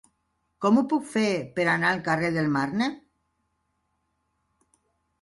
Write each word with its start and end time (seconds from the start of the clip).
Com 0.65 0.79
ho 0.79 0.83
puc 0.93 1.05
fer 1.11 1.25
per 1.59 1.67
anar 1.75 1.93
al 1.97 2.03
carrer 2.09 2.33
del 2.39 2.51
Marne? 2.57 2.91